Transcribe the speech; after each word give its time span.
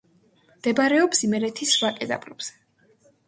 მდებარეობს 0.53 1.19
იმერეთის 1.27 1.75
ვაკე-დაბლობზე. 1.83 2.57